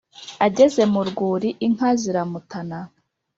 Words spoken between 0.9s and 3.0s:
mu rwuri inka ziramutana